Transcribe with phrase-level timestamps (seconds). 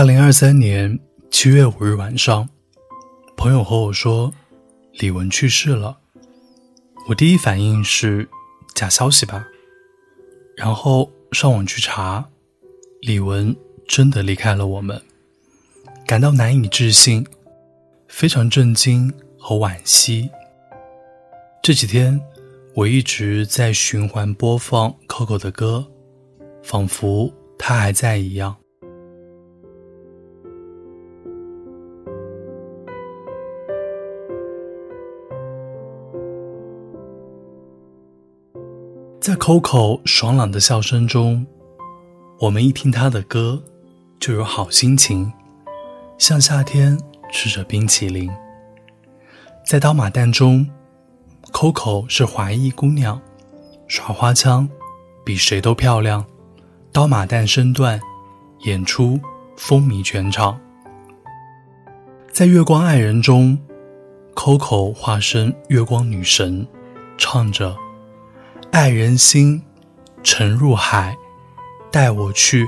[0.00, 0.98] 二零二三年
[1.30, 2.48] 七月五日晚上，
[3.36, 4.32] 朋友和我说
[4.94, 5.98] 李玟去世了。
[7.06, 8.26] 我第一反应是
[8.74, 9.44] 假消息吧，
[10.56, 12.26] 然后上网去查，
[13.02, 13.54] 李玟
[13.86, 14.98] 真的离开了我们，
[16.06, 17.26] 感到难以置信，
[18.08, 20.30] 非常震惊和惋惜。
[21.62, 22.18] 这几天
[22.74, 25.86] 我一直在循环播放 Coco 的歌，
[26.62, 28.56] 仿佛他还在一样。
[39.30, 41.46] 在 Coco 爽朗的笑声中，
[42.40, 43.62] 我们一听他的歌，
[44.18, 45.32] 就有好心情，
[46.18, 46.98] 像夏天
[47.30, 48.28] 吃着冰淇淋。
[49.64, 50.68] 在刀马旦中
[51.52, 53.22] ，Coco 是华裔姑娘，
[53.86, 54.68] 耍花枪，
[55.24, 56.26] 比谁都漂亮。
[56.90, 58.00] 刀马旦身段，
[58.64, 59.20] 演出
[59.56, 60.58] 风靡全场。
[62.32, 63.56] 在月光爱人中
[64.34, 66.66] ，Coco 化身月光女神，
[67.16, 67.76] 唱着。
[68.72, 69.60] 爱人心，
[70.22, 71.16] 沉入海，
[71.90, 72.66] 带我去，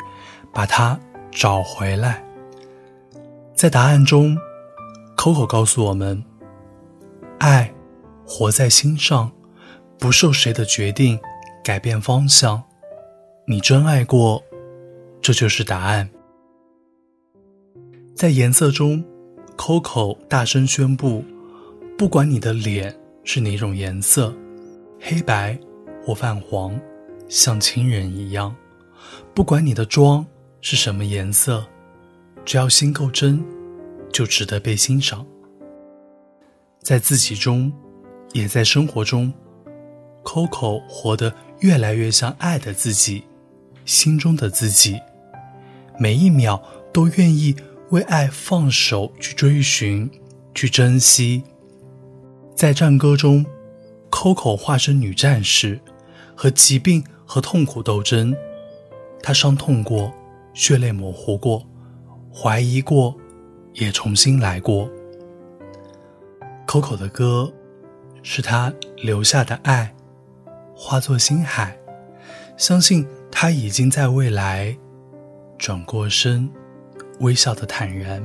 [0.53, 0.98] 把它
[1.31, 2.22] 找回来。
[3.55, 4.36] 在答案中
[5.17, 6.23] ，Coco 告诉我们：
[7.39, 7.73] 爱，
[8.27, 9.30] 活在心上，
[9.97, 11.19] 不受谁的决定
[11.62, 12.61] 改变方向。
[13.47, 14.42] 你真爱过，
[15.20, 16.11] 这就是答案。
[18.14, 19.03] 在颜色中
[19.56, 21.25] ，Coco 大声宣布：
[21.97, 24.34] 不管你的脸是哪种颜色，
[25.00, 25.56] 黑白。
[26.05, 26.78] 或泛黄，
[27.28, 28.55] 像亲人一样。
[29.34, 30.25] 不管你的妆
[30.61, 31.67] 是什么颜色，
[32.45, 33.42] 只要心够真，
[34.12, 35.25] 就值得被欣赏。
[36.80, 37.73] 在自己中，
[38.33, 39.33] 也在生活中
[40.24, 43.23] ，Coco 活得越来越像爱的自己，
[43.85, 45.01] 心中的自己。
[45.98, 46.62] 每一秒
[46.92, 47.55] 都愿意
[47.91, 50.11] 为爱放手去追寻，
[50.55, 51.42] 去珍惜。
[52.55, 53.46] 在战歌中
[54.11, 55.80] ，Coco 化身女战士。
[56.42, 58.36] 和疾病和痛苦斗争，
[59.23, 60.13] 他伤痛过，
[60.53, 61.64] 血泪模糊过，
[62.35, 63.17] 怀疑过，
[63.75, 64.91] 也重新来过。
[66.67, 67.53] Coco 的歌，
[68.25, 69.95] 是他留下的爱，
[70.75, 71.79] 化作星海。
[72.57, 74.77] 相信他已经在未来，
[75.59, 76.51] 转过身，
[77.20, 78.20] 微笑的坦然，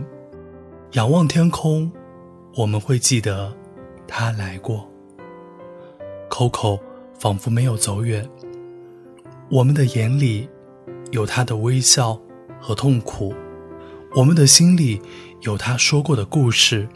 [0.93, 1.91] 仰望天空，
[2.55, 3.53] 我们会记得
[4.07, 4.89] 他来过。
[6.31, 6.79] Coco。
[7.19, 8.29] 仿佛没有走远，
[9.49, 10.47] 我们的眼里
[11.11, 12.19] 有他的微笑
[12.59, 13.33] 和痛苦，
[14.15, 15.01] 我们的心里
[15.41, 16.87] 有他说过的故事。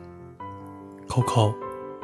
[1.08, 1.54] Coco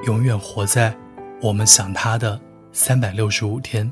[0.06, 0.98] 永远活在
[1.42, 2.40] 我们想他的
[2.72, 3.92] 三百六十五天。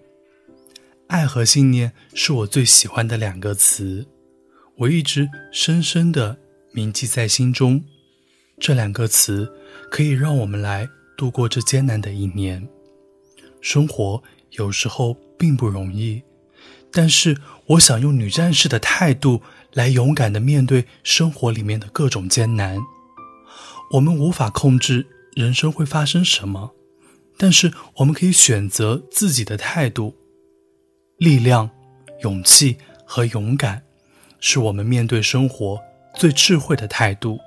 [1.11, 4.07] 爱和信念是我最喜欢的两个词，
[4.77, 6.39] 我一直深深的
[6.71, 7.83] 铭记在心中。
[8.57, 9.51] 这两个词
[9.89, 12.65] 可以让我们来度过这艰难的一年。
[13.59, 16.23] 生活有时候并不容易，
[16.93, 17.35] 但是
[17.65, 19.41] 我想用女战士的态度
[19.73, 22.79] 来勇敢的面对生活里面的各种艰难。”
[23.91, 25.05] 我们无法控制
[25.35, 26.73] 人生会发生什么，
[27.35, 30.15] 但是我们可以选择自己的态度。
[31.21, 31.69] 力量、
[32.23, 32.75] 勇气
[33.05, 33.83] 和勇敢，
[34.39, 35.79] 是我们面对生活
[36.15, 37.37] 最智慧的态度。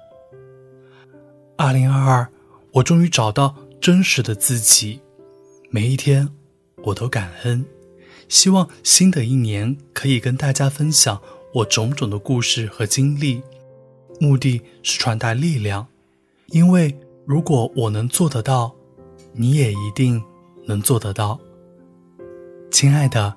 [1.57, 2.29] 二零二二，
[2.71, 5.01] 我终于找到真实的自己，
[5.71, 6.29] 每一天
[6.85, 7.67] 我都感恩。
[8.29, 11.21] 希望新的一年可以跟大家分享
[11.53, 13.43] 我种种的故事和经历，
[14.21, 15.85] 目的是传达力量。
[16.51, 18.73] 因为如果我能做得到，
[19.33, 20.23] 你也一定
[20.65, 21.41] 能做得到。
[22.71, 23.37] 亲爱的，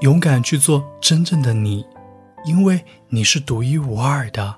[0.00, 1.84] 勇敢去做真正的你，
[2.44, 4.54] 因为你是独一无二的。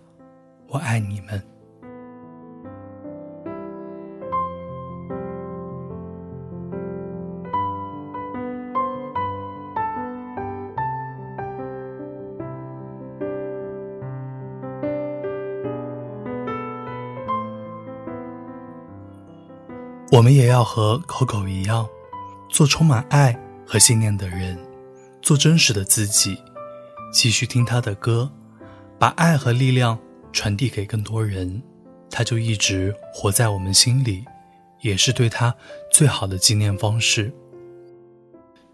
[0.69, 1.43] 我爱你们。
[20.13, 21.89] 我们也要和 Coco 一样，
[22.51, 23.35] 做充满爱
[23.67, 24.70] 和信念的人。
[25.23, 26.37] 做真实的自己，
[27.13, 28.31] 继续听他的歌，
[28.99, 29.99] 把爱和力量
[30.33, 31.63] 传递给更多人，
[32.11, 34.25] 他就一直活在我们心里，
[34.81, 35.55] 也是对他
[35.93, 37.33] 最好的纪念方式。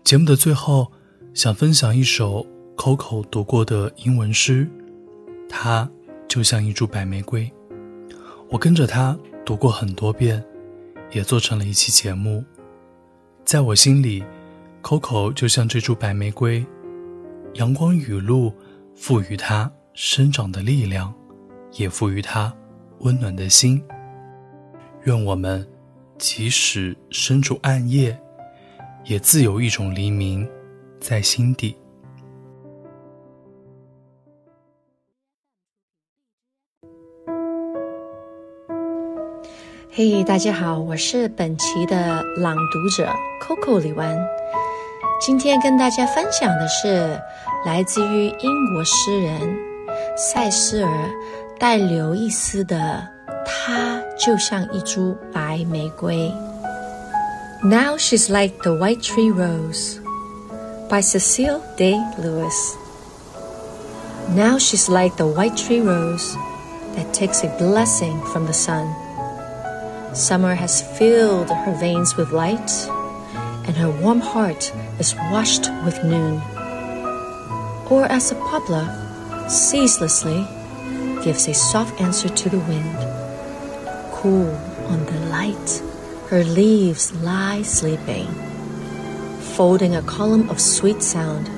[0.05, 0.91] 节目的最后，
[1.35, 2.47] 想分享一首
[2.77, 4.69] Coco 读过的英文诗，
[5.49, 5.89] 它
[6.29, 7.51] 就像一株白玫瑰，
[8.49, 10.45] 我跟着他读过很多遍。
[11.13, 12.45] 也做成了一期节目，
[13.45, 14.25] 在我心里
[14.87, 16.65] ，Coco 就像这株白玫瑰，
[17.55, 18.55] 阳光雨露
[18.95, 21.13] 赋予它生长的力量，
[21.73, 22.55] 也赋予它
[23.01, 23.83] 温暖的心。
[25.03, 25.69] 愿我们
[26.19, 28.17] 即使身处暗夜，
[29.05, 30.49] 也自有一种黎明
[31.01, 31.77] 在心底。
[39.91, 43.11] 嘿，大家好，我是本期的朗读者
[43.43, 44.17] Coco 李纨。
[45.26, 47.20] 今天跟大家分享的是
[47.66, 49.58] 来自于英国诗人
[50.16, 50.90] 塞斯尔·
[51.60, 53.08] 戴刘易斯的《
[53.46, 56.34] 她就像一株白玫瑰》。
[57.68, 60.00] Now she's like the white tree rose
[60.90, 62.76] by Cecile Day Lewis.
[64.36, 66.36] Now she's like the white tree rose
[66.96, 68.88] that takes a blessing from the sun.
[70.14, 72.70] Summer has filled her veins with light,
[73.67, 76.41] and her warm heart is washed with noon.
[77.91, 78.87] Or as a poplar
[79.49, 80.47] ceaselessly
[81.23, 82.99] gives a soft answer to the wind,
[84.13, 84.51] cool
[84.89, 85.83] on the light,
[86.29, 88.27] her leaves lie sleeping,
[89.57, 91.51] folding a column of sweet sound.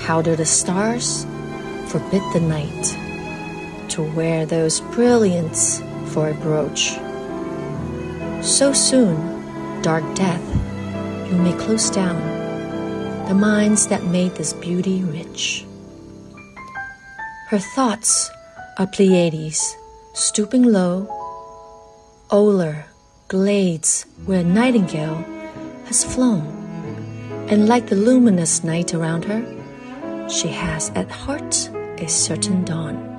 [0.00, 1.26] Powder the stars,
[1.88, 2.96] forbid the night
[3.90, 5.80] to wear those brilliants
[6.12, 6.92] for a brooch.
[8.44, 10.42] So soon, dark death,
[11.30, 12.16] you may close down
[13.28, 15.64] the minds that made this beauty rich.
[17.48, 18.30] Her thoughts
[18.78, 19.76] are Pleiades,
[20.14, 21.08] stooping low,
[22.30, 22.84] Oler,
[23.28, 25.24] glades where a nightingale
[25.86, 26.46] has flown,
[27.48, 29.42] and like the luminous night around her,
[30.28, 31.68] she has at heart
[31.98, 33.15] a certain dawn.